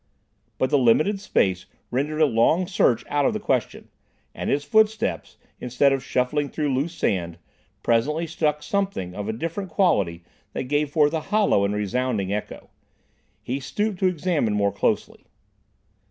[0.57, 3.89] But the limited space rendered a long search out of the question,
[4.33, 7.37] and his footsteps, instead of shuffling through loose sand,
[7.83, 12.71] presently struck something of a different quality that gave forth a hollow and resounding echo.
[13.43, 15.27] He stooped to examine more closely.